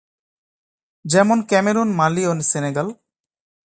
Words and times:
যেমন, 1.05 1.37
Cameroon, 1.41 1.89
Mali 1.93 2.23
ও 2.25 2.33
Senegal. 2.41 2.87